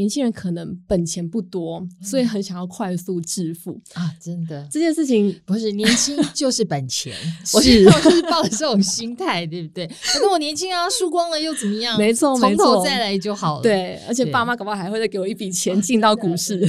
[0.00, 4.10] 年轻人可能本钱不多，所以很想要快速致富啊！
[4.18, 7.14] 真的，这件事情 不是年轻 就是本钱，
[7.52, 9.86] 我是就是抱着这种心态，对不对？
[9.88, 11.98] 反正我年轻啊，输光了又怎么样？
[11.98, 13.62] 没错，从头再来就好了。
[13.62, 16.60] 对，而且爸妈搞不好还会再给我一笔钱进到股市。
[16.60, 16.66] 直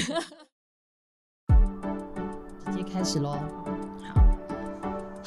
[2.75, 3.60] 接开始喽。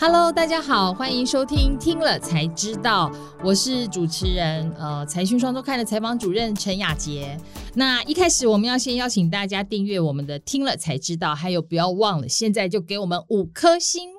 [0.07, 3.11] Hello，大家好，欢迎收听听了才知道，
[3.43, 7.41] 我是主持人呃财讯双周刊的采访主任陈雅洁。
[7.73, 14.11] 那一开始我们要先邀请大家订阅我们的听了才知道，还有不要忘了现在就给我们五颗星，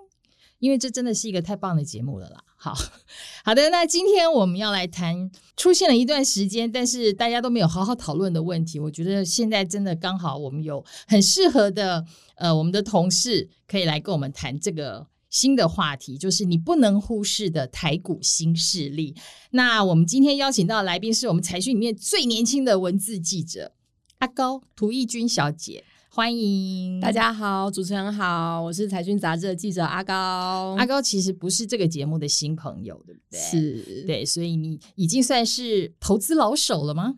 [0.57, 2.43] 因为这真的是一个太棒的节目了啦。
[2.55, 2.73] 好
[3.45, 8.79] 好的，那今天我们要来谈出现了一段时间，但是大家都没有好好讨论的问题。
[8.79, 12.04] 我觉得现在真的刚好我们有很适合的
[12.38, 15.05] 呃我们的同事可以来跟我们谈这个。
[15.35, 19.13] 新的话题就是你不能忽视的台股新势力。
[19.52, 23.73] 那我们今天邀请到的来宾是我们财讯里面最年轻的文字记者
[24.20, 30.74] 阿高涂奕君小姐，欢迎大家好，主持人好，我是财讯杂志的记者阿高。
[30.77, 33.37] 阿高其实不是这个节目的新朋友，对不对？
[33.37, 37.13] 是，对，所以你已经算是投资老手了吗？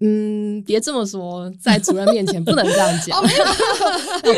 [0.00, 3.16] 嗯，别这么说，在主任面前不能这样讲。
[3.22, 3.22] 哦，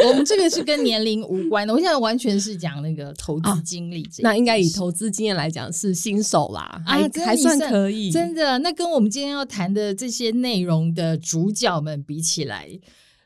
[0.09, 1.73] 我们这个是跟年龄无关的。
[1.73, 4.21] 我现在完全是讲那个投资经历，啊。
[4.21, 8.11] 那应该以投资经验来讲是新手啦，啊，还还算可以。
[8.11, 12.69] 真的，那跟我们今天要谈的这些内容的主角们比起来，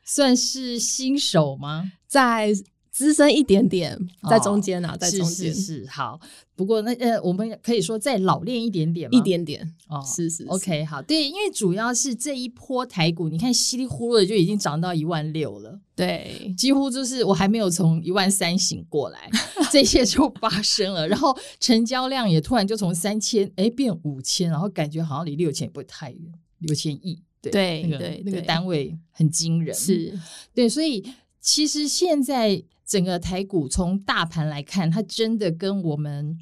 [0.05, 1.91] 算是新手吗？
[2.07, 2.53] 在。
[2.99, 3.97] 资深一点点，
[4.29, 6.19] 在中间啊，哦、在中间是，好。
[6.53, 9.17] 不过那呃，我们可以说再老练一点点吗？
[9.17, 10.49] 一点点哦，是，是是。
[10.49, 19.29] OK，好，对，因为主要是这一波台股，你看稀里呼噜的就已经涨到一万六了，对，几乎就是我还没有从一万三醒过来，
[19.71, 21.07] 这些就发生了。
[21.07, 26.21] 然后成交量也突然就从三千哎变五千，然后感觉好像离六千也不会太远，
[26.57, 30.13] 六千亿，对对，那个对那个单位很惊人，是
[30.53, 31.05] 对，所以
[31.39, 32.61] 其实现在。
[32.89, 36.35] 整个台股从大盘来看，它真的跟我们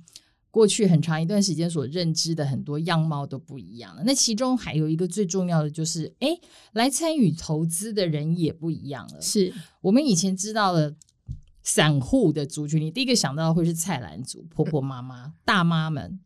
[0.50, 4.04] 过去很长一段时间所认知的很多样貌都不一样了。
[4.06, 6.30] 那其中还有一个最重要的就是，哎，
[6.72, 9.22] 来参与投资的人也不一样了。
[9.22, 10.96] 是我们以前知道了
[11.64, 16.18] 散户的族群，你第一个想到的会是菜篮族、婆婆妈妈、大妈们。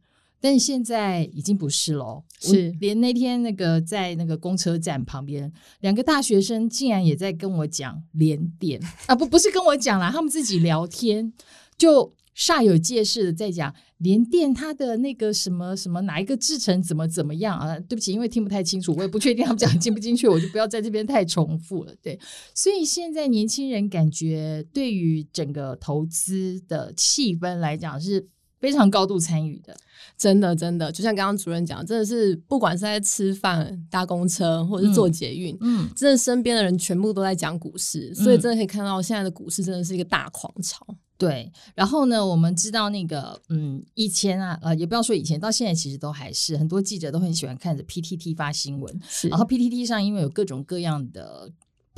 [0.41, 11.31] 但现在已经不是喽，是连那天那个在那个公车站旁边，两个大学生竟然也在跟我讲连电啊，不不是跟我讲啦，他们自己聊天
[11.77, 17.79] 就煞有介事的在讲连电它的那个什么什么哪一个制成怎么怎么样啊？
[17.81, 21.93] 对不起，因为听不太清楚，我也不确定他们讲进不进去，我就不要在这边太重复了。
[22.01, 22.19] 对，
[22.55, 28.27] 所以现在年轻人感觉对于整个投资的气氛来讲是。
[28.61, 29.75] 非常高度参与的，
[30.15, 40.85] 真的真的，就像刚刚主任讲，真的是不管是在吃饭、搭公车，或者是坐捷运，嗯，真的身边的人全部都在讲股市，嗯，所以真的可以看到现在的股市真的是一个大狂潮。
[41.17, 51.51] 对，然后呢，我们知道那个，嗯，以前啊，呃，也不要说以前，到现在其实都还是很多记者都很喜欢看着 PTT 发新闻，然后 PTT 上因为有各种各样的。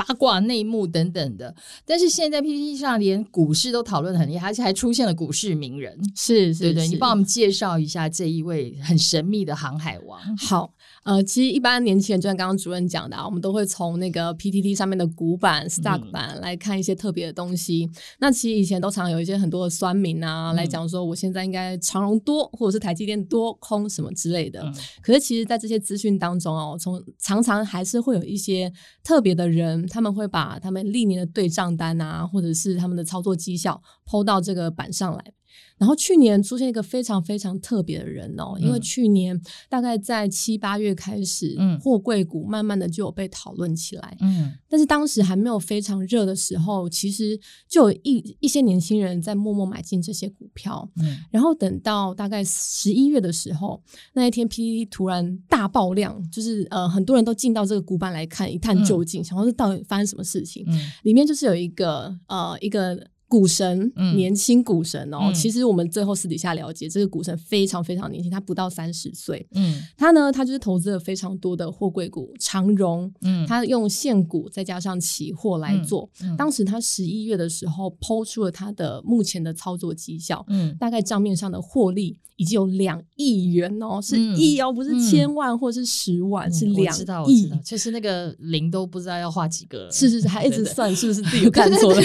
[0.06, 1.56] 八卦内幕等等的，
[1.86, 10.20] 但是现在 PPT 上连股市都讨论的很厉害，而且还出现了股市名人，是，是，对你帮我们介绍一下这一位很神秘的航海王。
[10.38, 10.74] 好。
[11.04, 17.86] 呃，其实一般年轻人就像刚刚主任讲的啊，我们都会从那个 PTT 上面的古板、stock 板来看一些特别的东西。
[17.86, 24.62] 嗯、那其实以前都常有一些很多的酸民啊、嗯、来讲说，我现在应该长荣多或者是台积电多空什么之类的。
[24.62, 28.72] 嗯、可是其实，在这些资讯当中哦，从常常还是会有一些
[29.04, 35.34] 特别的人，他们会把他们历年的对账单啊，或者是他们的操作绩效 PO 到这个板上来。
[35.78, 53.82] 然后去年出现一个非常非常特别的人哦，因为去年大概在七八月开始，嗯，货柜股慢慢的就有被讨论起来，嗯，但是当时还没有非常热的时候，其实就有一一些年轻人在默默买进这些股票，嗯，然后等到大概十一月的时候，
[54.14, 63.08] 那一天 PTT 突然大爆量，就是呃很多人都进到这个股板来看一探究竟，想说是到底发生什么事情，嗯，里面就是有一个呃一个。
[63.34, 69.44] 股神，嗯、年轻股神哦，嗯、其实我们最后私底下了解，这个股神非常非常年轻，他不到三十岁。
[69.56, 76.08] 嗯，他呢，他就是投资了非常多的货柜股，长荣，嗯，他用现股再加上期货来做。
[76.38, 86.94] 当时他十一月的时候抛出了他的目前的操作绩效，嗯，大概账面上的获利已经有两亿元哦，是亿哦，不是千万或是十万，嗯、是两
[87.26, 87.50] 亿。
[87.64, 92.02] 就是那个零都不知道要画几个，是是是，还一直算是不是自己有看错了？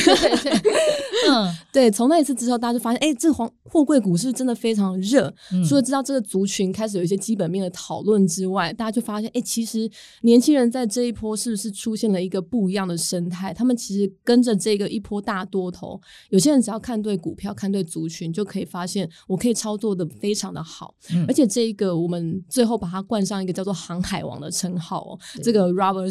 [1.73, 5.33] 对 从那一次之后，大家就发现，哎，这黄货柜股是真的非常热。
[5.53, 9.91] 嗯、除了知道这个族群开始有一些基本面的讨论之外，大家就发现，哎，其实
[10.23, 13.53] 年轻人在这一波是不是出现了一个不一样的生态？
[13.53, 16.01] 他们其实跟着这个一波大多头，
[16.31, 20.95] 有些人只要看对股票、看对族群，就可以发现我可以操作的非常的好。
[21.11, 25.19] 嗯、而且这一个我们最后把它冠上一个叫做“航海王”的称号哦。
[25.43, 26.11] 这个 Robert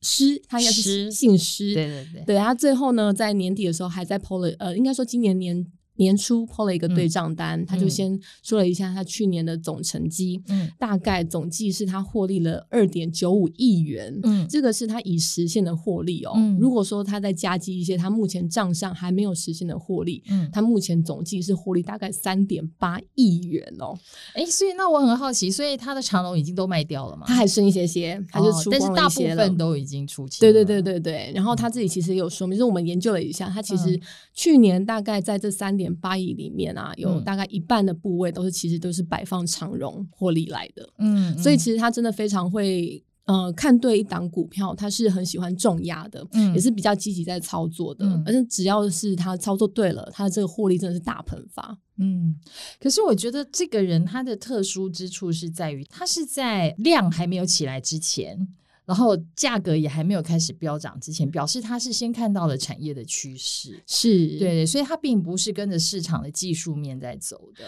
[0.00, 5.66] 师，他应该是姓师，对对对，对他最后呢，在年底的时候还在 PO 了，呃，应该说今年年。
[5.98, 16.32] 年初抛了一个对账单，嗯、他就先说了一下他去年的总成绩，嗯，大概总计是他获利了二点九五亿元，嗯，这个是他已实现的获利哦。
[16.36, 23.98] 嗯、如果说他再加计一些他目前账上还没有实现的获利，嗯，他目前总计是获利大概三点八亿元哦。
[24.34, 27.24] 哎，所以那我很好奇，所以他的长龙已经都卖掉了吗？
[27.26, 30.38] 他还剩一些些，他就但是大部分都已经出清。
[30.40, 31.32] 对对对对对。
[31.34, 34.00] 然后他自己其实也有说明，就是我们研究了一下，他其实
[34.32, 35.87] 去年大概在这三点。
[35.96, 52.36] 八亿里面啊，有大概一半的部位都是其实都是摆放长荣获利来的，嗯，嗯，所以其实他真的非常会呃看对一档股票，他是很喜欢重压的，嗯，也是比较积极在操作的，嗯、而且只要是他操作对了，他的这个获利真的是大喷发，嗯。
[52.80, 58.48] 可是我觉得这个人他的特殊之处是在于，他是在量还没有起来之前。
[58.88, 64.08] 然后价格也还没有开始飙涨之前，表示它是先看到了产业的趋势，是
[64.38, 67.64] 对对，所以它并不是跟着市场的技术面在走的。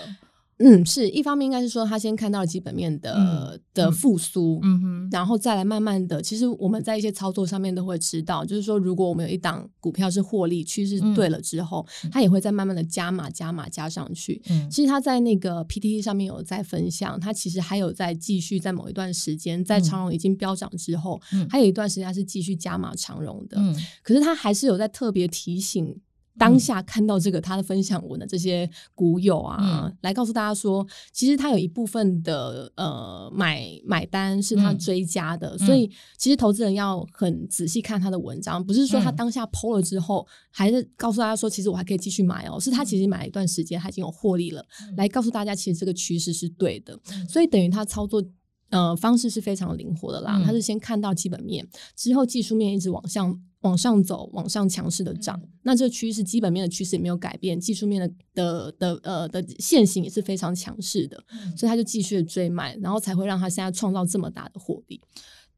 [0.62, 14.43] 嗯，是一方面应该是说他先看到了基本面的、嗯、的复苏，嗯哼，然后再来慢慢的，其实我们在一些操作上面都会知道，就是说如果我们有一档股票是获利趋势对了之后，嗯、它也会再慢慢的加码加码加上去。
[14.51, 25.99] 嗯，其实他在那个 PTT 上面有在分享，他其实还有在继续在某一段时间，在长荣已经飙涨之后，嗯，还有一段时间他是继续加码长荣的，嗯，可是他还是有在特别提醒。
[26.41, 46.99] 当下看到这个他的分享文的这些股友啊，嗯、来告诉大家说，其实他有一部分的呃买买单是他追加的，嗯、所以其实投资人要很仔细看他的文章，不是说他当下 PO 了之后，还是告诉大家说，其实我还可以继续买哦，是他其实买了一段时间，他已经有获利了，嗯、来告诉大家其实这个趋势是对的，
[47.29, 48.25] 所以等于他操作。
[48.71, 50.39] 呃，方式是非常灵活的啦。
[50.39, 55.39] 嗯、他是先看到基本面，之后技术面一直往上往上走，往上强势的涨。
[55.43, 65.01] 嗯、那这个趋势基本面的趋势也没有改变，技术面的的的呃的线型也是非常强势的，嗯、所以他就继续追买，然后才会让他现在创造这么大的获利。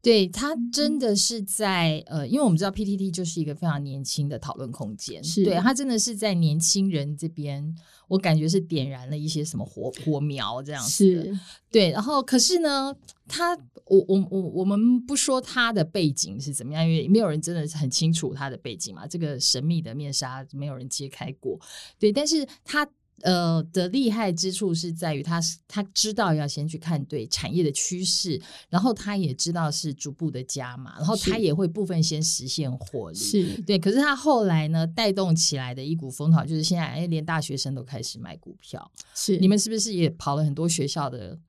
[0.03, 7.73] 对，他真的是在呃，因为我们知道 PTT 就是一个非常年轻的讨论空间，是对，他真的是在年轻人这边，
[8.09, 10.89] 我感觉是点燃了一些什么火火苗这样子。
[10.89, 11.39] 是，
[11.71, 12.93] 对，然后可是呢，
[13.29, 13.55] 他
[13.85, 21.57] 我我我我们不说他的背景是怎么样，因为没有人真的是很清楚他的背景嘛，这个神秘的面纱没有人揭开过。
[21.97, 22.85] 对，但是他。
[23.23, 28.39] 呃的厉害之处是在于他他知道要先去看对产业的趋势，
[28.69, 33.79] 然后他也知道是逐步的加码，然后他也会部分先实现获利，是对。
[33.79, 41.39] 可是他后来呢，带动起来的一股风潮就是现在哎，连大学生都开始买股票，是你们是不是也跑了很多学校的？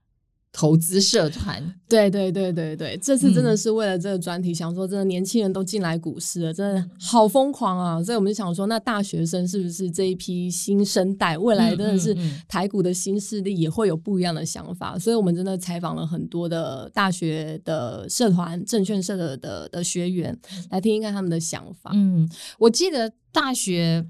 [0.56, 8.00] 投资社团， 对对对对对，这次真的是为了这个专题，想说真的年轻人都进来股市了，真的好疯狂啊！
[8.00, 12.16] 所以我们就想说，那大学生是不是这一批新生代，未来真的是
[12.46, 14.96] 台股的新势力，也会有不一样的想法？
[14.96, 20.38] 所以我们真的采访了很多的大学的社团、证券社的的的学员，
[20.70, 21.90] 来听一看他们的想法。
[21.94, 24.06] 嗯，我记得大学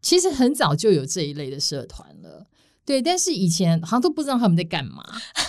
[0.00, 2.46] 其实很早就有这一类的社团了。
[2.86, 5.02] 对，但是以前好像都不知道他们在干嘛。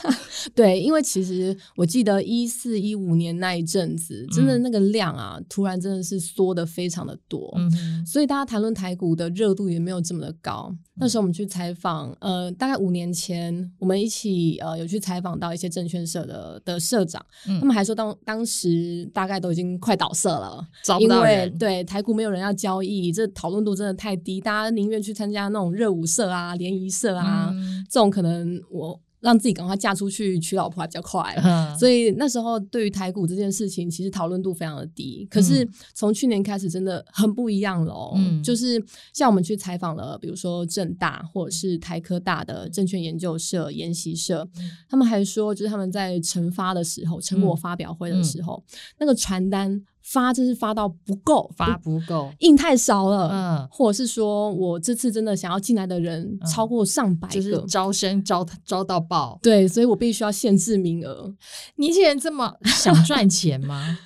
[0.55, 10.67] 对，因为其实我记得一四一五年那一阵子，真的那个量啊，嗯、突然真的是缩的非常的多，嗯、哼所以大家谈论台股的热度也没有这么的高。
[10.71, 27.26] 嗯、那时候我们去采访，呃，大概五年前，我们一起呃有去采访到一些证券社的的社长，嗯、他们还说当当时大概都已经快倒社了，找不到人，因为对台股没有人要交易，这讨论度真的太低，大家宁愿去参加那种热舞社啊、联谊社啊。
[27.27, 35.27] 啊，嗯、这种可能我让自己赶快嫁出去娶老婆还比较快，嗯、所以那时候对于台股这件事情，其实讨论度非常的低。
[35.29, 38.13] 可是从去年开始，真的很不一样了哦。
[38.15, 38.81] 嗯、就是
[39.13, 48.63] 像我们去采访了，比如说正大或者是台科大的证券研究社、研习社，嗯、他们还说，就是他们在成发的时候，成果发表会的时候，
[48.99, 49.83] 那个传单。
[50.07, 61.33] 发就是发到不够，发不够，印太少了，嗯，或者是说我这次真的想要进来的人超过上百个，就是招生招招到爆，对，所以我必须要限制名额。
[61.75, 63.99] 年轻人这么 想赚钱吗？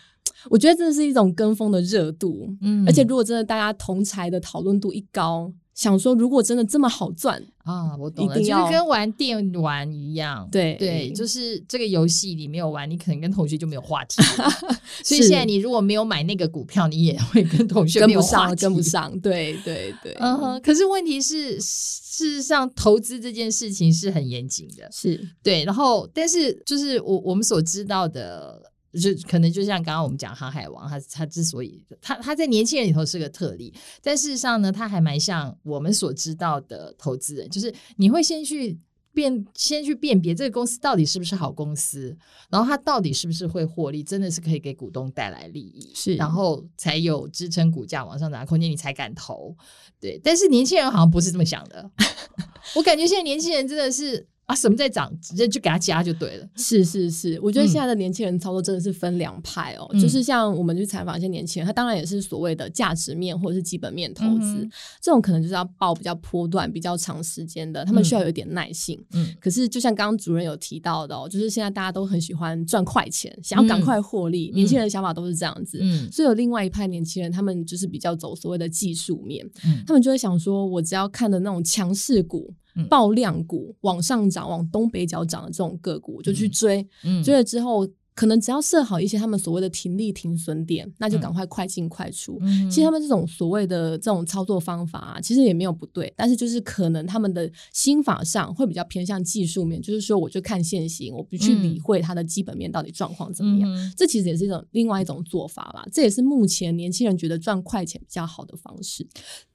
[0.49, 5.53] 我觉得这是一种跟风的热度，嗯，而且如果真的大家同才的讨论度一高。
[5.81, 14.21] 想说，如果真的这么好赚啊，我懂了，就是跟玩电玩一样，对对，就是这个游戏你没有玩，你可能跟同学就没有话题。
[15.03, 19.19] 所以现在你如果没有买那个股票，你也会跟同学跟不上，跟不上。
[19.21, 20.61] 对对对，嗯哼。
[20.61, 25.63] 可是问题是，事实上投资这件事情是很严谨的，是对。
[25.63, 28.70] 然后，但是就是我我们所知道的。
[28.99, 38.77] 就可能就像刚刚我们讲航海王，他他之所以他他在年轻人里头是个特例，但事实上呢，他还蛮像我们所知道的投资人，就是你会先去
[39.13, 42.17] 辨先去辨别这个公司到底是不是好公司，
[42.49, 49.55] 然后它到底是不是会获利，真的是可以给股东带来利益，是，然后才有支撑股价往上涨的空间，你才敢投。
[50.01, 51.89] 对，但是年轻人好像不是这么想的，
[52.75, 54.27] 我感觉现在年轻人真的是。
[54.51, 56.45] 啊，什么在涨，直接就给他加就对了。
[56.57, 59.87] 是是是，我觉得现在的年轻人操作真的是分两派哦。
[59.93, 69.01] 嗯、就是像我们去采访一些年轻人，他当然也是所谓的价值面或者是基本面投资，嗯、这种可能就是要报比较波段、比较长时间的，他们需要有一点耐性。
[69.13, 75.79] 嗯，可是就像刚刚主任有提到的哦，就是现在大家都很喜欢赚快钱，想要赶快获利，嗯、年轻人的想法都是这样子。
[75.81, 82.53] 嗯，所以有另外一派年轻人，他们就是比较走所谓的技术面，嗯，他们就会想说，我只要看的那种强势股。
[82.89, 87.87] 爆量股往上涨，往东北角涨的这种个股，我就去追，嗯嗯、追了之后。
[88.21, 92.37] 可能只要设好一些他们所谓的停利停损点，那就赶快快进快出。
[92.41, 103.67] 嗯、其实他们这种所谓的这种操作方法啊，其实也没有不对，但是就是可能他们的心法上会比较偏向技术面，就是说我就看现行，我不去理会它的基本面到底状况怎么样。
[103.73, 109.03] 嗯、这其实也是一种另外一种做法啦，这也是目前年轻人觉得赚快钱比较好的方式。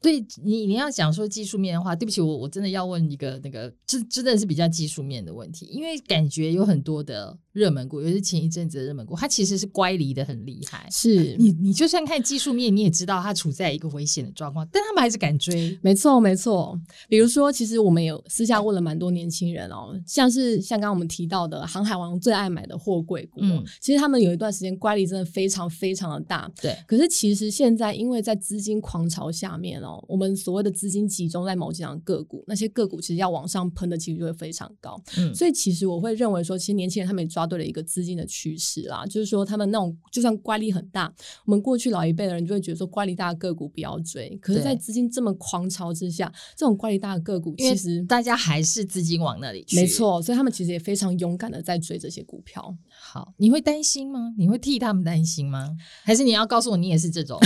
[0.02, 10.86] 对你，你要讲说技术面的话，对不起，我我真的要问一个那个，这真的是比较技术面的问题，因为感觉有很多的热门股，尤其是前一阵子的热门股，它其实是乖离的很厉害。
[10.90, 15.78] 是你，你就算看技术面，你也知道它处在一个危险的状况，但他们还是敢追。
[15.80, 16.78] 没错，没错。
[17.08, 26.50] 比如说，其实我们有私下问了蛮多年轻人哦，像是像刚刚我们提到的航海王最爱买的货柜股，嗯，其实他们有一段时间乖离真的非常非常的大。
[26.60, 26.76] 对。
[26.86, 35.00] 可是其实现在，因为在资金狂潮下面哦，我们所谓的资金集中在某几档个股，那些个股其实要往上喷的几率就会非常高。
[35.16, 35.34] 嗯。
[35.34, 41.12] 所以其实我会认为说，其实年轻人他们也抓对了一个资金的趋势啦，就是说他们那种就算乖离很大，
[41.44, 44.36] 我们过去老一辈的人就会觉得说乖离大的个股不要追。
[44.42, 49.76] 可是，在资金这么狂潮之下，这种乖离大的个股其实大家还是资金往那里去。
[49.76, 52.76] 没错，所以他们其实也非常勇敢的在追这些股票。
[52.88, 54.34] 好，你会担心吗？
[54.36, 55.76] 你会替他们担心吗？
[56.04, 57.38] 还是你要告诉我你也是这种？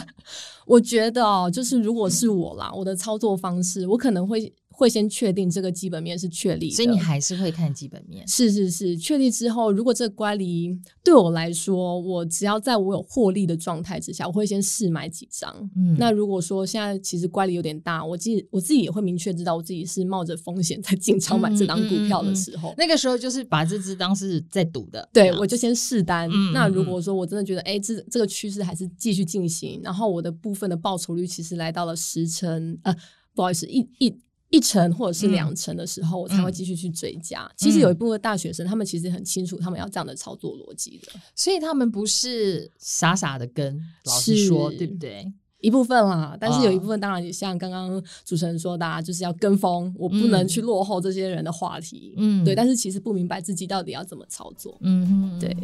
[0.66, 4.52] 我觉得哦，就是如果是我啦，我的操作方式，我可能会。
[4.76, 8.26] 会先确定这个基本面是确立的，所以你还是会看基本面。
[8.26, 15.54] 是是是，确立之后，如果这个乖离对我来说，我只要在我有获利的状态之下，我会先试买几张。
[15.76, 25.08] 嗯，那如果说现在其实乖离有点大，我自己我自己也会明确知道我自己是冒着风险在进场买这档股票的时候，嗯嗯嗯嗯，那个时候就是把这只当是在赌的。
[25.12, 26.28] 对，我就先试单。
[26.52, 32.94] 那如果说我真的觉得，哎，这这个趋势还是继续进行，然后我的部分的报酬率其实来到了十成，呃，
[33.34, 34.12] 不好意思，一一。
[34.54, 37.42] 一成或者是两成的时候，我才会继续去追加。
[37.42, 45.32] 嗯、其实有一部分大学生，他们其实很清楚，他们要这样的操作逻辑的，所以他们不是傻傻的跟，老师说，对不对？
[45.60, 52.14] 一部分啦，但是有一部分当然也像刚刚主持人说的，就是要跟风，我不能去落后这些人的话题。
[52.18, 52.54] 嗯，对。
[52.54, 54.76] 但是其实不明白自己到底要怎么操作。
[54.82, 55.56] 嗯哼，对。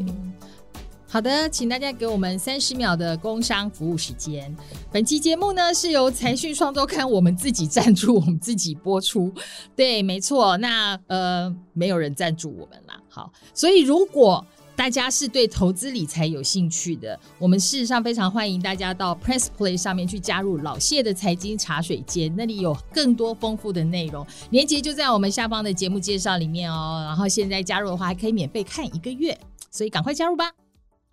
[1.12, 4.54] 好的，请大家给我们三十秒的工商服务时间。
[4.92, 9.32] 本期节目呢是由财讯双周刊我们自己赞助，我们自己播出。
[9.74, 10.56] 对，没错。
[10.58, 13.02] 那呃，没有人赞助我们啦。
[13.08, 24.24] 好，所以如果大家是对投资理财有兴趣的，我们事实上非常欢迎大家到 Press Play 上面去加入老谢的财经茶水间，那里有更多丰富的内容。
[24.50, 27.02] 连接就在我们下方的节目介绍里面哦。
[27.04, 29.36] 然后现在加入的话，还可以免费看一个月，
[29.72, 30.52] 所以赶快加入吧。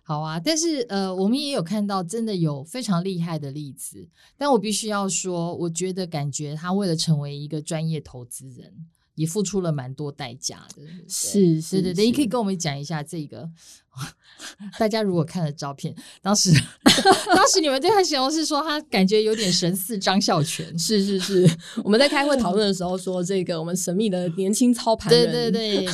[0.08, 8.72] 好啊，但是呃，我们也有看到真的有非常厉害的例子，但我必须要说，我觉得感觉他为了成为一个专业投资人，
[9.16, 10.82] 也付出了蛮多代价的。
[11.06, 13.50] 是是对对，你可以跟我们讲一下这个。
[14.78, 16.50] 大家如果看了照片，当时
[17.36, 20.66] 当时你们对他形容是说他感觉有点神似张孝全。
[20.78, 25.92] 是是是，我们在开会讨论的时候说这个我们神秘的年轻操盘人，对对对，对，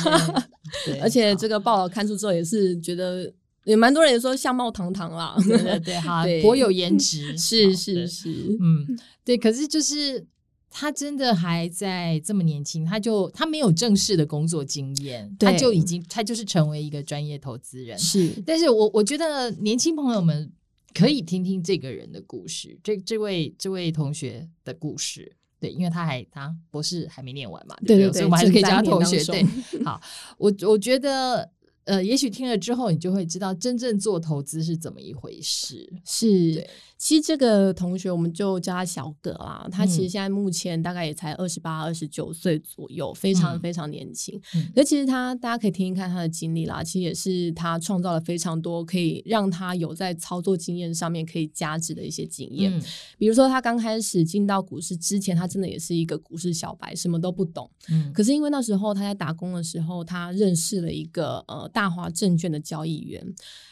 [0.95, 3.29] 对，而且这个报道看出之后也是觉得。
[3.65, 8.29] 也蛮多人说相貌堂堂啦，对对对，哈， 颇有颜值， 是是是，
[8.61, 9.35] 嗯，对。
[9.37, 10.23] 可是就是
[10.69, 17.97] 他真的还在这么年轻，他就他没有正式的工作经验，他就已经他就是成为一个专业投资人。
[17.97, 20.51] 是，但是我我觉得年轻朋友们
[20.93, 29.23] 可以听听这个人的故事，这这位这位同学的故事，对，因为他还他博士还没念完嘛，对对，对，对，所以我们还是可以叫他同学。
[29.23, 29.43] 对，
[29.83, 29.99] 好，
[30.37, 31.49] 我我觉得。
[31.85, 35.87] 呃，也许听了之后，你就会知道真正做投资是怎么一回事。
[36.03, 39.67] 是，其实这个同学我们就叫他小葛啦。
[39.71, 44.41] 他其实现在目前大概也才二十八、二十九岁左右，非常非常年轻。
[44.55, 52.75] 嗯，可其实他大家可以听一看他的经历啦，其实也是他创造了非常多可以让他有在操作经验上面可以加值的一些经验。
[52.75, 52.81] 嗯，
[53.19, 57.69] 比如说他刚开始进到股市之前，他真的也是一个股市小白，什么都不懂。
[57.89, 61.69] 嗯，可是因为那时候他在打工的时候，他认识了一个呃。
[61.75, 63.21] 大华证券的交易员，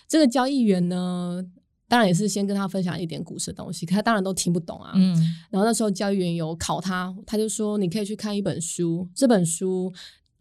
[0.10, 1.42] 这个交易员呢，
[1.88, 4.92] 当然也是先跟他分享一点股市的东西，可他当然都听不懂啊。
[4.94, 5.16] 嗯，
[5.50, 9.94] 然后那时候交易员有考他，他就说：“你可以去看一本书，这本书。”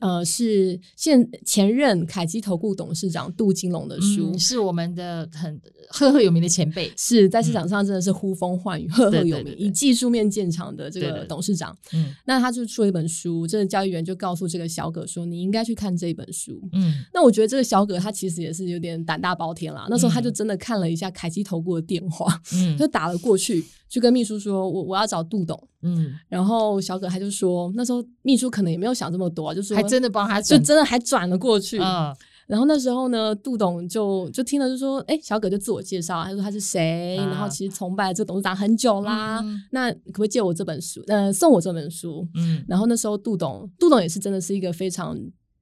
[0.02, 11.76] 呃，是现前任凯基投顾董事长杜金龙的书，嗯，是我们的很赫赫有名的前辈，是在市场上真的是呼风唤雨，赫赫有名，以技术面见长的这个董事长。
[11.92, 19.86] 嗯，那他就出了一本书，这个交易员就告诉这个小葛说：“你应该去看这一本书。”嗯，那我觉得这个小葛他其实也是有点胆大包天啦。
[19.88, 23.64] 那时候他就真的看了一下凯基投顾的电话，嗯，就打了过去。
[23.92, 45.14] 就跟秘书说，我我要找杜董，嗯，然后小葛他就说，那时候秘书可能也没有想这么多，就说还真的帮他，就真的还转了过去，嗯，然后那时候呢，杜董就就听了就说，哎，小葛就自我介绍，他说他是谁，啊、然后其实崇拜这个董事长很久啦，嗯、那可不可以借我这本书，呃，送我这本书，嗯，然后那时候杜董，杜董也是真的是一个非常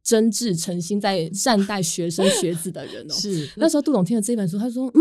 [0.05, 5.01] 真挚诚心在善待学生学子的人哦， 是，那时候杜董听了这本书，他说，嗯。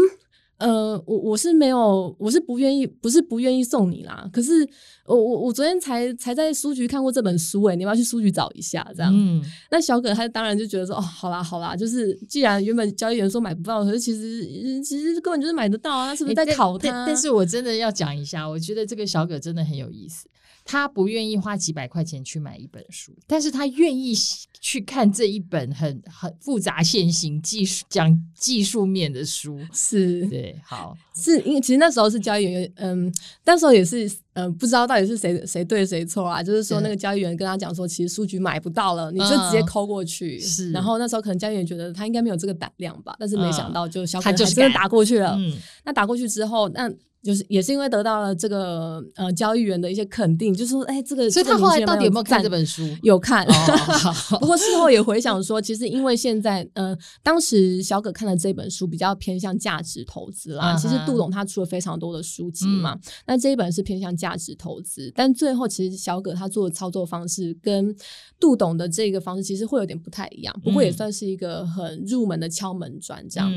[0.60, 4.30] 呃，我我是没有，我是不愿意，不是不愿意送你啦。
[4.32, 4.68] 可是
[5.06, 8.86] 我我我昨天才才在书局看过这本书，诶，你要不要去书局找一下？
[8.96, 17.06] 这样，嗯，那小葛他当然就觉得说，哦，好啦好啦，就是既然原本交易员说买不到，可是其实其实根本就是买得到啊，他是不是在考他？
[17.08, 20.28] 但是我真的要讲一下，我觉得这个小葛真的很有意思。
[20.72, 24.14] 他不愿意花几百块钱去买一本书，但是他愿意
[24.62, 29.60] 去看这一本很很复杂线性技术讲技术面的书。
[29.74, 33.12] 是，对，好，是因为其实那时候是交易员，嗯，
[33.46, 36.44] 那时候也是，嗯，不知道到底是谁谁对谁错啊。
[36.44, 40.38] 就是说那个交易员跟他讲说，其实书局买不到了，你就直接抠过去。
[40.38, 45.36] 嗯、是，然后那时候可能交易员觉得他应该没有这个胆量吧，但是没想到就小葛还真的打过去了。
[45.36, 45.52] 嗯，
[45.84, 46.88] 那打过去之后，那。
[47.22, 52.82] 就是也是因为得到了这个呃交易员的一些肯定，就是说，哎，这个所以他后来到底有没有看这本书？
[53.04, 53.46] 有看，
[54.40, 60.76] 不过事后也回想说，其实因为现在呃，当时小葛看的这本书比较偏向价值投资啦。
[60.76, 67.94] 其实杜董他出了非常多的书籍嘛，那这一本是偏向价值投资，但最后其实小葛他做的操作方式跟
[68.40, 73.52] 杜董的这个方式其实会有点不太一样，不过也算是一个很入门的敲门砖这样。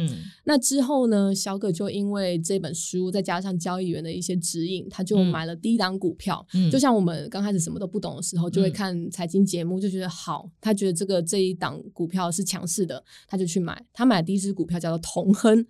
[0.44, 6.46] 那之后呢，小葛就因为这本书再加上交易员的一些指引，他就买了第一档股票。
[6.54, 13.84] 嗯，就像我们刚开始什么都不懂的时候，就会看财经节目，就觉得好，他觉得这个这一档股票是强势的，他就去买。
[13.92, 15.66] 他买第一支股票叫做同亨。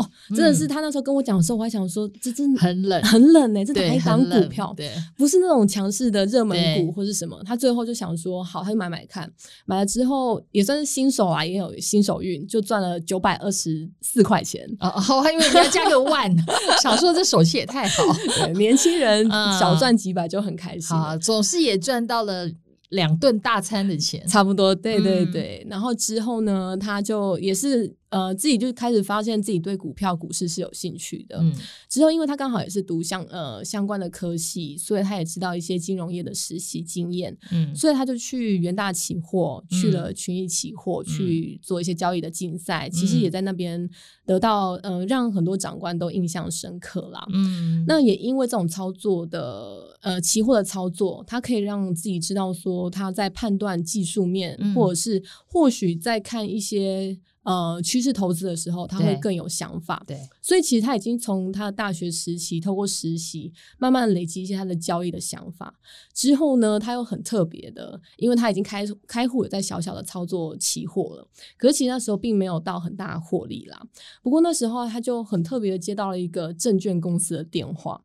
[0.00, 3.64] 哦，真的是他那时候跟我讲的时候，我还想说，这真的很冷，很冷呢、欸。
[3.64, 4.72] 这哪一档股票？
[4.76, 7.40] 对，不是那种强势的热门股或是什么。
[7.44, 9.30] 他最后就想说，好，他就买买看。
[9.66, 14.66] 买了之后也算是新手啊，也有新手运，就赚了九百二十四块钱。
[14.80, 16.30] 哦，我还以为你要加个万，
[16.82, 18.02] 想说这手气也太好。
[18.36, 20.96] 对，年轻人小赚几百就很开心。
[20.96, 22.50] 啊，总是也赚到了。
[22.90, 25.62] 两顿大餐的钱，差不多，对对对。
[25.64, 31.38] 嗯、然后之后呢，他就也是呃，自己就开始发现自己对股票、股市是有兴趣的。
[31.40, 31.52] 嗯、
[31.88, 37.36] 之后，因为他刚好也是读相呃相关的科系，所以他也知道一些金融业的实习经验。
[37.50, 42.88] 嗯，所以他就去元大期货，去了群益期货、嗯、去做一些交易的竞赛。
[42.88, 43.88] 嗯、其实也在那边
[44.26, 47.24] 得到呃，让很多长官都印象深刻啦。
[47.32, 52.90] 嗯，那也因为这种操作的呃期货的操作，他可以让自己知道说。
[52.90, 57.16] 他在判断技术面，嗯、或者是或许在看一些
[57.50, 60.00] 呃趋势投资的时候，他会更有想法。
[60.06, 65.74] 对，所以其实他已经从他的大学时期透过实习，慢慢累积一些他的交易的想法。
[66.14, 71.26] 之后呢，他又很特别的，因为他已经开开户，有在小小的操作期货了。
[71.56, 73.82] 可是其实那时候并没有到很大的获利啦。
[74.22, 78.00] 不过那时候他就很特别的接到了一个证券公司的电话。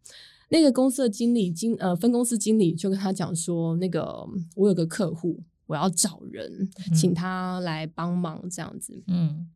[0.49, 9.04] 那个公司的经理经呃分公司经理就跟他讲说，那个我有个客户，我要找人，请他来帮忙这样子。
[9.08, 9.47] 嗯，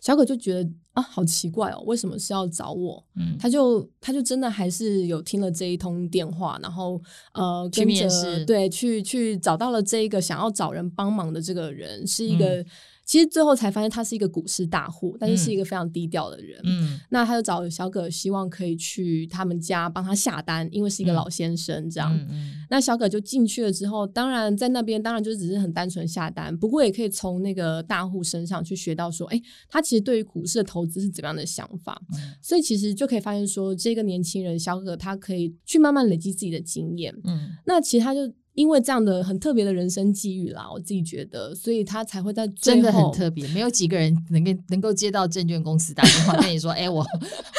[0.00, 3.04] 小可就觉得啊，好奇怪哦，为什么是要找我？
[3.16, 7.00] 嗯，他就他就真的还是有听了这一通电话，然后
[7.34, 12.60] 呃，跟着对去去找到了这一个想要找人帮忙的这个人，是一个。
[12.60, 12.66] 嗯
[13.04, 16.60] 其实最后才发现他是一个股市大户，但是是一个非常低调的人。
[16.64, 22.14] 嗯，那他就找小葛，希望可以去他们家帮他下单，因为是一个老先生这样。
[22.16, 32.00] 嗯嗯、那小葛就进去了之后，当然在那边当然就只是很单纯下单，不过也可以从那个大户身上去学到说，哎，他其实对于股市的投资是怎么样的想法。
[32.14, 37.14] 嗯、所以其实就可以发现说，这个年轻人小葛他可以去慢慢累积自己的经验。
[37.24, 38.32] 嗯，那其实他就。
[38.54, 47.04] 因为这样的很特别的人生际遇啦，我自己觉得，所以他才会在真的很特别，没有几个人能够能够接到证券公司打电话 跟你说，哎、欸，我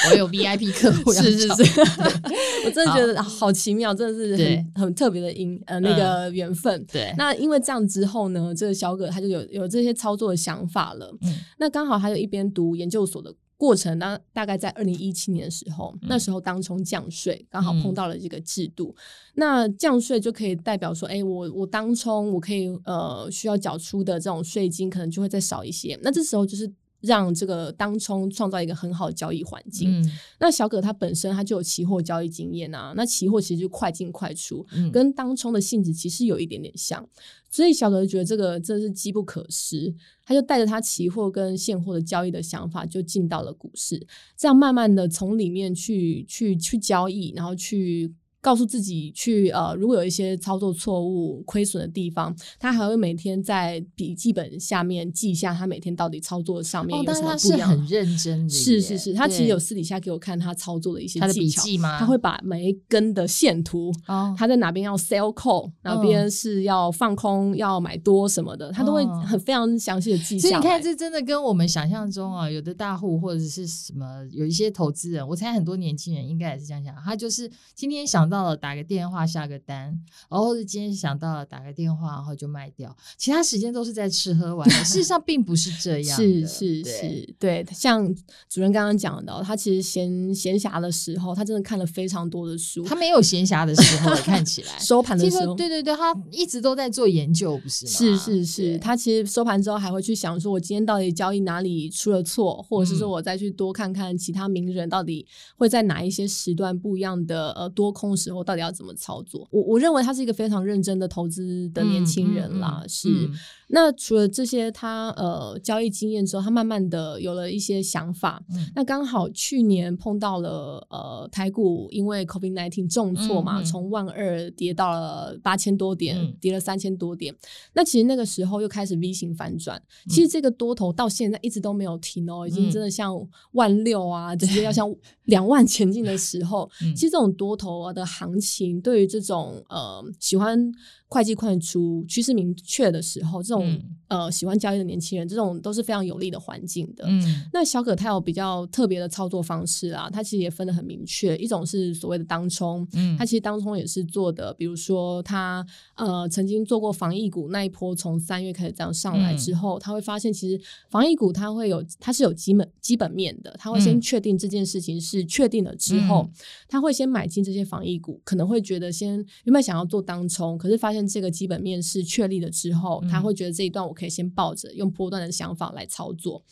[0.10, 1.82] 我有 VIP 客户，是是是，
[2.66, 6.80] 我真的觉得好，奇妙，真的是很很特别的因呃那个缘分。
[6.80, 11.16] 嗯、对，那因为这样之后呢，这个小葛他就有有这些操作的想法了。
[11.22, 13.34] 嗯，那刚好他就一边读研究所的。
[13.64, 18.94] 过程呢，大概在二零一七年的时候，嗯、那时候当冲降税，刚好碰到了这个制度。
[18.98, 19.02] 嗯、
[19.36, 25.98] 那降税就可以代表说，哎、欸，我我当冲我可以呃需要缴出的这种税金，可能就会再少一些。
[26.04, 26.70] 那这时候就是。
[27.04, 30.02] 让这个当冲创造一个很好的交易环境。
[30.02, 37.08] 嗯、那小葛他本身他就有期货交易经验啊，那期货其实就快进快出，嗯、跟当冲的性质其实有一点点像，
[37.50, 39.94] 所以小葛就觉得这个真的是机不可失，
[40.26, 48.14] 他就带着他期货跟现货的交易的想法，就进到了股市，这样慢慢的从里面去去去交易，然后去。
[48.44, 57.58] 告诉自己去呃，如果有一些操作错误、亏损的地方，他还会每天在笔记本下面记下他每天到底操作上面有什么不一样。
[57.58, 61.98] 是他是很认真的，是是是，他其实有私底下给我看他操作的一些技巧吗？
[61.98, 70.50] 他会把每一根的线图，哦，他在哪边要 sell call，哪边是要放空、要买多什么的，他都会很非常详细的记下来。
[70.50, 78.33] 所以你看，这真的跟我们想象中啊，有的大户或者是什么有一些投资人，我猜很多年轻人应该也是这样想，他就是今天想。
[78.34, 79.96] 到了打个电话下个单，
[80.28, 84.68] 然后是今天想到了打个电话，然后就卖掉，其他时间都是在吃喝玩。
[84.72, 87.64] 事实上并不是这样，是是是，对。
[87.72, 88.04] 像
[88.50, 92.84] 主任刚刚讲的，他其实闲闲暇的时候，他真的看了非常多的书。
[92.84, 97.92] 他没有闲暇的时候，看起来 收盘的时候，对对对，他一直都在做研究，不是吗？
[97.92, 108.14] 是是是，他其实收盘之后还会去想，说我今天到底交易哪里出了错，或者是说我再去多看看其他名人到底会在哪一些时段不一样的呃多空。
[108.24, 109.46] 时候到底要怎么操作？
[109.52, 113.30] 我我认为他是一个非常认真的投资的年轻人啦，嗯嗯嗯、是。
[113.74, 118.40] 嗯那除了这些他，他呃交易经验之后，他慢慢的有了一些想法。
[118.54, 127.36] 嗯、那刚好去年碰到了呃台股因为 COVID-19 重挫嘛，嗯嗯、从万二跌到了八千多点，嗯、跌了三千多点。
[127.74, 129.82] 那其实那个时候又开始 V 型反转。
[130.06, 133.12] 嗯、其实这个多头到现在一直都没有停哦，已经真的像
[133.54, 134.88] 万六啊，直接要像
[135.26, 136.70] 两万前进的时候。
[136.84, 140.72] 嗯、其实这种多头的行情，对于这种呃喜欢。
[141.14, 147.06] 会计快出，趋势明确的时候，这种、嗯、呃喜欢交易的年轻人，这种都是非常有利的环境的。
[147.08, 166.32] 嗯，那小可他有比较特别的操作方式啊，他其实也分得很明确，一种是所谓的当冲，嗯，他其实当冲也是做的，比如说他呃曾经做过防疫股那一波，从三月开始这样上来之后，嗯、他会发现其实防疫股它会有它是有基本基本面的，他会先确定这件事情是确定了之后，嗯、
[166.68, 171.03] 他会先买进这些防疫股，可能会觉得先原本想要做当冲，可是发现。
[171.08, 176.44] 这个基本面是确立了之后，他会觉得这一段我可以先抱着，用波段的想法来操作。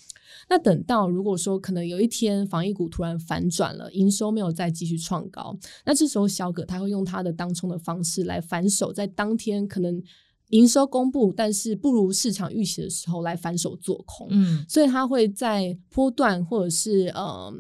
[0.50, 10.02] 那等到如果说可能有一天防疫股突然反转了，营收没有再继续创高，那这时候小葛他会用他的当冲的方式来反手，在当天可能
[10.50, 14.28] 营收公布但是不如市场预期的时候来反手做空。
[14.32, 17.16] 嗯，所以他会在波段或者是嗯。
[17.16, 17.54] 呃，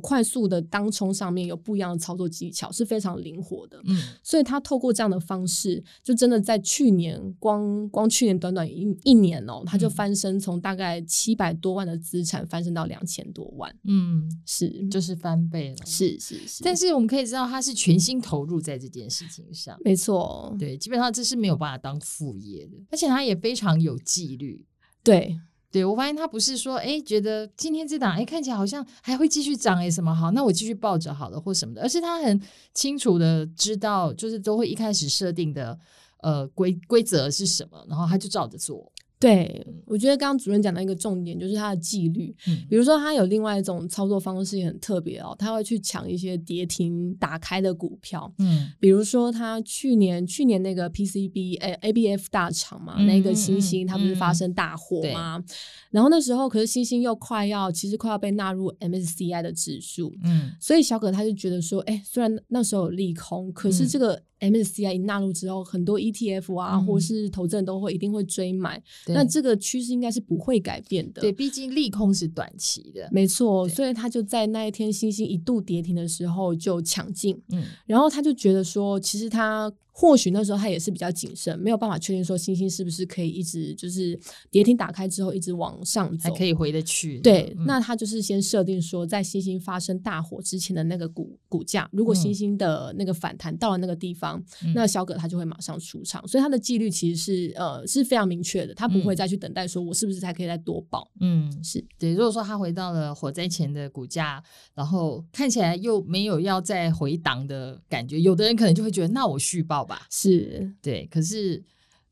[0.00, 3.80] 快速的当冲上面有不一样的操作技巧，是非常灵活的。
[3.84, 13.74] 嗯，所以他透过这样的方式，就真的在去年光光去年短短一一年哦，他就翻身，从大概七百多万的资产翻身到两千多万。
[13.84, 15.76] 嗯，是，就是翻倍了。
[15.84, 16.62] 是是是。
[16.64, 19.78] 但是我们可以知道，他是全心投入在这件事情上。
[19.84, 24.64] 没错，对，基本上这是没有办法当副业的，而且他也非常有纪律。
[25.02, 25.38] 对。
[25.74, 32.40] 对，我发现他不是说，哎，觉得今天这档，哎，看起来好像还会继续涨，哎，什么好，那我继续抱着好了，或什么的，而是他很
[32.72, 35.76] 清楚的知道，就是都会一开始设定的，
[36.18, 38.88] 呃，规规则是什么，然后他就照着做。
[39.24, 42.36] 对，我觉得刚刚主任讲到一个重点就是他的纪律。
[42.46, 48.30] 嗯，比如说他有另外一种操作方式也很特别哦，他会去抢一些跌停打开的股票。
[48.38, 55.36] 嗯，比如说他去年去年那个 PCB 诶 ABF 大厂嘛，嗯、那个星星它不是发生大火吗？
[55.38, 55.44] 嗯、
[55.90, 60.14] 然后那时候可是星星又快要其实快要被纳入 MSCI 的指数。
[60.22, 64.22] 嗯，所以小可他就觉得说，哎，虽然那时候有利空，可是这个。
[64.48, 68.82] 嗯 MSCI 一纳入之后，很多 ETF 啊，嗯、或是投资人都会一定会追买。
[69.06, 71.20] 那这个趋势应该是不会改变的。
[71.20, 73.08] 对，毕竟利空是短期的。
[73.10, 77.40] 没错，所以他就在那一天星星一度跌停的时候就抢进。
[77.50, 79.72] 嗯，然后他就觉得说，其实他。
[79.96, 84.18] 或许那时候他也是比较谨慎，没有办法确定说星星是不是可以一直就是
[84.50, 87.20] 跌停打开之后一直往上走，还可以回得去。
[87.20, 96.26] 对，嗯、那他就是先设定说，在星星发生大火之前的那个股股价，如果星星的那个反弹到了那个地方，嗯、那小葛他就会马上出场。
[96.26, 101.08] 所以他的纪律其实是呃是非常明确的，他不会再去等待说我是不是才可以再多报。
[101.20, 102.12] 嗯，是对。
[102.14, 104.42] 如果说他回到了火灾前的股价，
[104.74, 109.83] 然后看起来又没有要再回档的感觉，有的人可能就会觉得，那我续报。
[109.84, 110.74] 吧，是。
[110.80, 111.62] 对，可是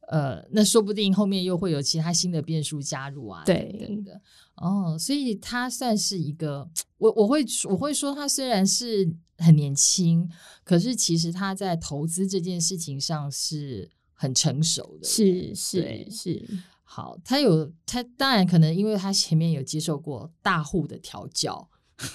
[0.08, 4.20] 呃，那说不定后面又会有其他新的变数加入啊，对等等的。
[4.56, 10.28] 哦，所以他算是一个，我我会我会说，他虽然是很年轻，
[10.62, 16.46] 可是其实他在投资这件事情上是很成熟的，是是对是，
[16.84, 21.68] 好，他有他当然可能因为他前面有接受过大户的调教。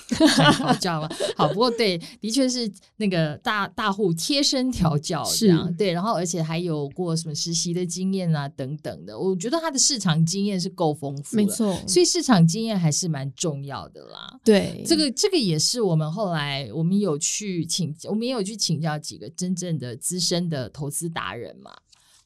[0.10, 1.10] 调教吗？
[1.36, 14.40] 好，不过对，的确是那个大大户贴身调教这样，是对，然后而且还有过什么实习的经验啊等等的，我觉得他的市场经验是够丰富的，没错，所以市场经验还是蛮重要的啦。
[14.44, 21.72] 对，这个这个也是我们后来我们有去请，我们也有去请教几个真正的资深的投资达人嘛，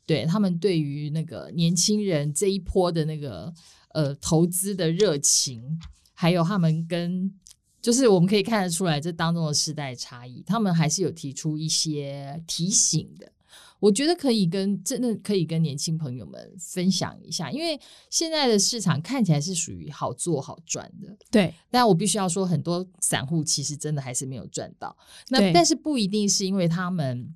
[0.05, 3.53] 对他们对于那个年轻人这一波的那个
[3.93, 5.79] 呃投资的热情，
[6.13, 7.31] 还有他们跟
[7.81, 13.31] 就是我们可以看得出来，这当中的世代差异，他们还是有提出一些提醒的。
[13.79, 17.79] 我觉得可以跟真的可以跟年轻朋友们分享一下，因为
[18.11, 21.51] 现在的市场看起来是属于好做好赚的，对。
[21.71, 24.95] 但我必须要说，很多散户其实真的还是没有赚到。
[25.29, 27.33] 那但是不一定是因为他们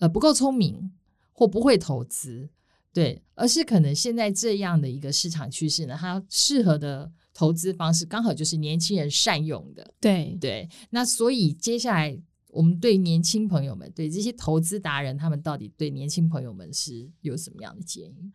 [0.00, 0.90] 呃不够聪明
[1.32, 2.50] 或不会投资，
[2.92, 7.12] 对，而是可能现在这样的一个市场趋势呢，它适合的。
[7.32, 10.68] 投资方式刚好就是年轻人善用的，对对。
[10.90, 18.32] 那所以接下来我们对年轻朋友们，对这些投资达人，他们到底对年轻朋友们是有什么样的建议？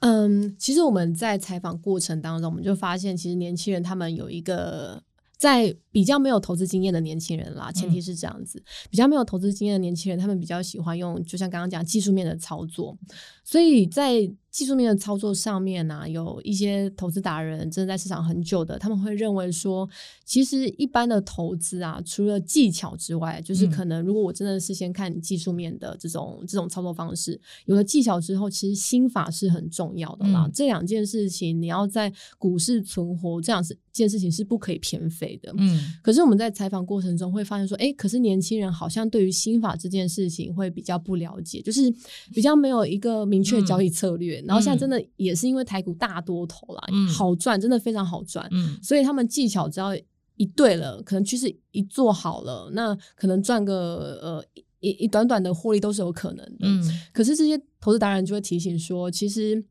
[0.00, 5.02] 嗯，其实我们在采访过程当中，我们就发现，其实年轻人他们有一个
[5.36, 12.96] 在比较没有投资经验的年轻人啦，前提是这样子，嗯、比较没有投资经验的年轻人，他们比较喜欢用，就像刚刚讲技术面的操作，
[13.44, 14.30] 所以在。
[14.50, 19.88] 技术面的操作上面呢、啊，有一些投资达人真的在市场很久的，他们会认为说，
[20.24, 30.46] 其实一般的投资啊，除了技巧之外，就是可能如果我真的是先看技术面的这种这种操作方式，有了技巧之后，其实心法是很重要的啦。
[30.46, 35.54] 嗯、这两件事情，你要在股市存活，这两件事情是不可以偏废的。
[35.58, 41.92] 嗯，可是我们在采访过程中会发现说，哎，可是年轻人好像对于心法这件事情会比较不了解，就是
[42.32, 44.36] 比较没有一个明确交易策略。
[44.36, 49.96] 嗯然后现在真的也是因为台股大多头啦，嗯、好赚，真的非常好赚，嗯、所以他们技巧只要
[50.36, 54.44] 一对了，可能趋势一做好了，那可能赚个呃
[54.80, 56.66] 一一短短的获利都是有可能的。
[56.66, 59.64] 嗯、可是这些投资达人就会提醒说，其实。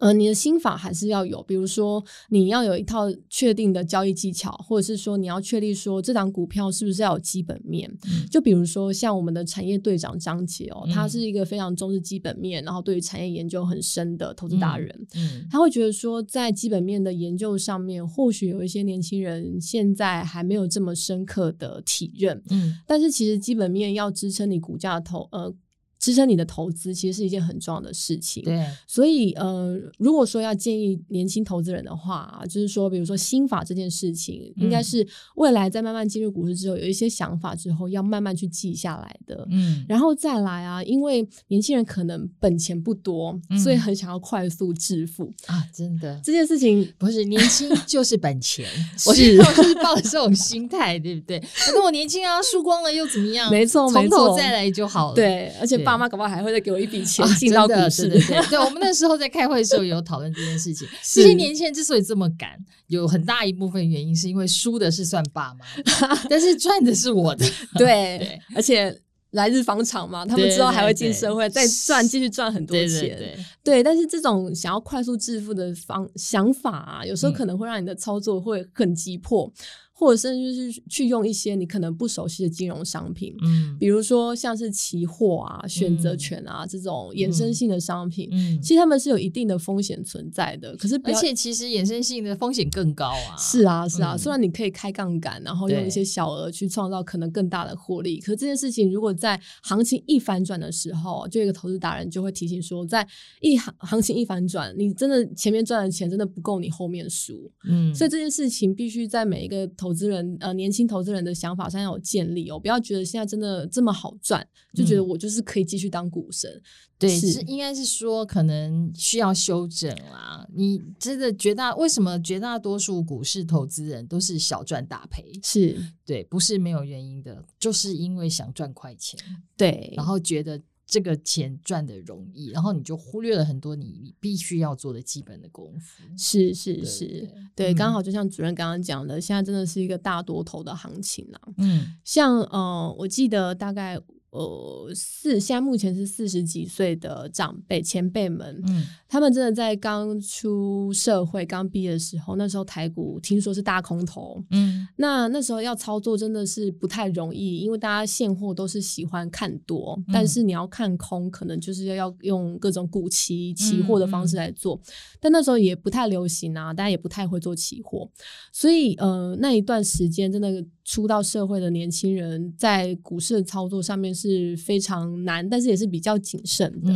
[0.00, 7.90] 呃，你的心法还是要有，比如说你要有一套确定的交易技巧，或者是说你要确立说这档股票是不是要有基本面。
[8.04, 14.94] 嗯、就比如说像我们的产业队长张杰哦，嗯、他是一个非常重视基本面，然后对于产业研究很深的投资达人。
[15.14, 22.40] 嗯，嗯他会觉得说在基本面的研究上面，或许有一些年轻人现在还没有这么深刻的体认。
[22.50, 25.52] 嗯，但是其实基本面要支撑你股价投呃。
[25.98, 28.64] 支撑你的投资其实是一件很重要的事情，对。
[28.86, 39.46] 所以，呃，如果说要建议年轻投资人的话，就是说，比如说心法这件事情，嗯、应该是未来在慢慢进入股市之后，有一些想法之后，要慢慢去记下来的。
[39.50, 45.66] 嗯，然后再来啊，因为年轻人可能本钱不多，嗯、所以很想要快速致富啊！
[45.74, 48.64] 真的，这件事情不是年轻就是本钱，
[48.96, 51.40] 是我就是抱着这种心态，对不对？
[51.40, 53.50] 反正我年轻啊，输光了又怎么样？
[53.50, 55.14] 没错，从头再来就好了。
[55.14, 58.46] 对，而且爸妈搞不好还会再给我一笔钱进到股市，对对对。
[58.50, 60.86] 对，我们那时候在开会的时候有讨论这件事情。
[61.14, 62.50] 这些年轻人之所以这么赶，
[62.88, 65.64] 有很大一部分原因是因为输的是算爸妈，
[66.28, 67.46] 但是赚的是我的。
[67.76, 68.94] 对，而且
[69.30, 73.38] 来日方长嘛，他们之后还会进社会，再赚，继续赚很多钱。
[73.64, 79.46] 对，但是这种想要快速致富的方想法啊，有时候可能会让你的操作会很急迫。
[79.46, 79.64] 嗯
[79.98, 90.76] 或者甚至就是去用一些你可能不熟悉的金融商品，嗯，比如说像是期货啊、选择权啊、嗯、这种衍生性的商品，嗯，其实他们是有一定的风险存在的。
[90.76, 93.36] 可是而且其实衍生性的风险更高啊。
[93.36, 94.14] 是啊，是啊。
[94.14, 103.04] 嗯、虽然你可以开杠杆，然后用一些小额去创造可能更大的获利，可是这件事情如果在行情一反转的时候，就一个投资达人就会提醒说，在
[103.40, 116.50] 一行行情一反转，你真的前面赚的钱真的不够你后面输，嗯，所以这件事情必须在每一个投投资人呃，年轻投资人的想法上要有建立哦，不要觉得现在真的这么好赚，就觉得我就是可以继续当股神。
[116.50, 116.62] 嗯、
[116.98, 120.46] 对，是应该是说可能需要修整啦。
[120.54, 125.32] 你真的绝大为什么绝大多数股市投资人都是小赚大赔？
[125.42, 125.74] 是
[126.04, 129.18] 对，不是没有原因的，就是因为想赚快钱。
[129.56, 130.60] 对，然后觉得。
[130.88, 136.02] 这个钱赚的容易，然后你就忽略了很多你必须要做的基本的功夫。
[136.16, 137.06] 是是是，
[137.54, 141.40] 对，对，刚好就像主任刚刚讲的，嗯，现在真的是一个大多头的行情啊。
[141.58, 144.00] 嗯，像呃，我记得大概。
[144.30, 168.06] 呃，四现在目前是四十几岁的长辈前辈们，嗯，他们真的在刚出社会、刚毕业的时候，那时候台股听说是大空头，嗯，那那时候要操作真的是不太容易，因为大家现货都是喜欢看多，嗯，但是你要看空，可能就是要用各种股期期货的方式来做，嗯嗯，但那时候也不太流行啊，大家也不太会做期货，
[168.52, 170.62] 所以呃，那一段时间真的。
[170.90, 176.90] 初到社会的年轻人在股市的操作上面是非常难，但是也是比较谨慎的。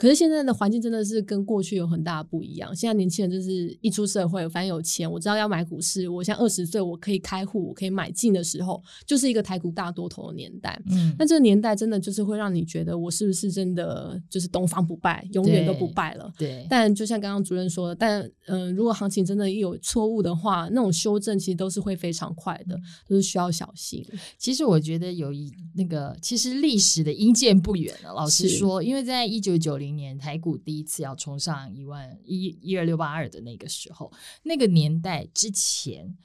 [0.00, 2.74] 可是现在的环境真的是跟过去有很大的不一样。
[2.74, 6.08] 现在年轻人就是一出社会，反正有钱，我知道要买股市。
[6.08, 10.80] 我现在二十岁，我可以开户，我可以买进的时候，就是一个台股大多头的年代。
[10.90, 16.32] 嗯，那这个年代真的就是会让你觉得，我是不是真的就是东方不败，永远都不败了？
[16.38, 16.66] 对。
[16.70, 22.74] 但就像刚刚主任说的，但嗯、呃，如果行情真的有错误的话，那种修正其实都是会非常快的，
[23.06, 24.02] 都、就是需要小心。
[24.38, 28.14] 其实我觉得有一那个，其实历史的阴见不远了。
[28.14, 29.89] 老实说，因为在一九九零。
[29.90, 36.16] 年台股第一次要冲上一万一一二六八二的那个时候，那个年代之前，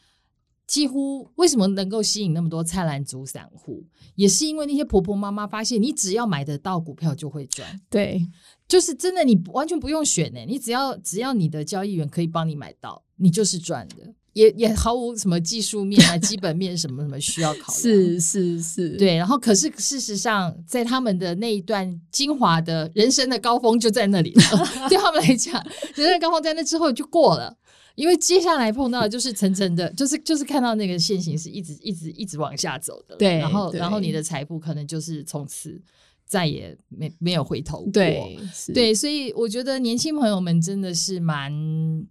[0.67, 7.79] 几乎为什么能够吸引那么多菜篮族散户，也是因为那些婆婆妈妈发现，你只要买得到股票就会赚。
[7.89, 8.27] 对，
[8.67, 14.13] 就是真的，你完全不用选呢，你只要只要你的交易员可以帮你买到，你就是赚的。
[14.35, 17.79] 也也毫无什么技术面啊，基本面什么什么需要考虑。
[17.79, 19.15] 是是是，对。
[19.15, 24.43] 然后，可是事实上，在他们的那一段精华的人生的高峰就在那里了。
[24.89, 25.53] 对他们来讲，
[25.95, 27.55] 人生高峰在那之后就过了，
[27.95, 33.15] 因为接下来碰到的就是层层的，就是就是看到那个线型是一直一直一直往下走的。
[33.15, 35.81] 对，然后然后你的财富可能就是从此
[36.25, 37.91] 再也没没有回头过。
[37.93, 38.37] 对
[38.73, 42.05] 对，所以我觉得年轻朋友们真的是蛮。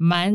[0.00, 0.32] 蛮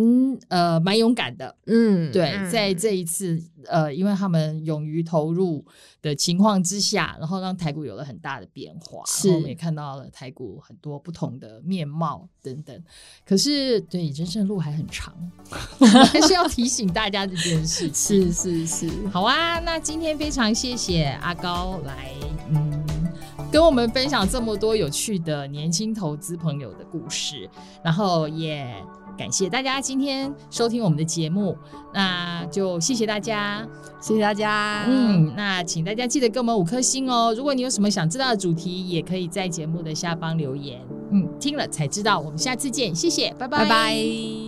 [0.50, 5.64] 呃蛮勇敢的，嗯，对，嗯、在这一次呃，因为他们勇于投入
[6.02, 12.84] 的情况之下，然后让台股有了很大的变化，是，然后我们也看到了台股很多不同的面貌等等。
[13.26, 15.16] 可是，对，人生路还很长，
[15.80, 18.34] 我 们还是要提醒大家这件事情。
[18.34, 22.12] 是是是，好啊，那今天非常谢谢阿高来，
[22.50, 22.86] 嗯，
[23.50, 27.50] 跟我们分享这么多有趣的年轻投资朋友的故事，
[27.82, 28.76] 然后也。
[29.18, 31.58] 感谢大家今天收听我们的节目，
[31.94, 33.68] 那就谢谢大家，
[34.02, 34.86] 谢谢大家。
[34.88, 37.34] 嗯，那请大家记得给我们五颗星哦。
[37.38, 40.82] 如果你有什么想知道的主题，也可以在节目的下方留言。
[41.12, 42.20] 嗯，听了才知道。
[42.20, 43.60] 我们下次见，谢谢，拜拜。
[43.60, 44.43] 拜拜。